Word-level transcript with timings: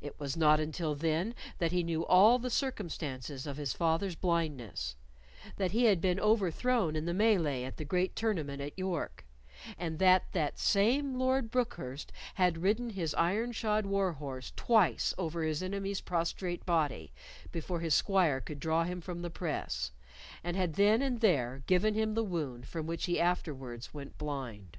It 0.00 0.18
was 0.18 0.38
not 0.38 0.58
until 0.58 0.94
then 0.94 1.34
that 1.58 1.70
he 1.70 1.82
knew 1.82 2.06
all 2.06 2.38
the 2.38 2.48
circumstances 2.48 3.46
of 3.46 3.58
his 3.58 3.74
father's 3.74 4.14
blindness; 4.14 4.96
that 5.56 5.72
he 5.72 5.84
had 5.84 6.00
been 6.00 6.18
overthrown 6.18 6.96
in 6.96 7.04
the 7.04 7.12
melee 7.12 7.64
at 7.64 7.76
the 7.76 7.84
great 7.84 8.16
tournament 8.16 8.62
at 8.62 8.78
York, 8.78 9.26
and 9.76 9.98
that 9.98 10.32
that 10.32 10.58
same 10.58 11.18
Lord 11.18 11.50
Brookhurst 11.50 12.10
had 12.36 12.62
ridden 12.62 12.88
his 12.88 13.12
iron 13.16 13.52
shod 13.52 13.84
war 13.84 14.14
horse 14.14 14.50
twice 14.56 15.12
over 15.18 15.42
his 15.42 15.62
enemy's 15.62 16.00
prostrate 16.00 16.64
body 16.64 17.12
before 17.52 17.80
his 17.80 17.92
squire 17.92 18.40
could 18.40 18.60
draw 18.60 18.84
him 18.84 19.02
from 19.02 19.20
the 19.20 19.28
press, 19.28 19.92
and 20.42 20.56
had 20.56 20.76
then 20.76 21.02
and 21.02 21.20
there 21.20 21.64
given 21.66 21.92
him 21.92 22.14
the 22.14 22.24
wound 22.24 22.66
from 22.66 22.86
which 22.86 23.04
he 23.04 23.20
afterwards 23.20 23.92
went 23.92 24.16
blind. 24.16 24.78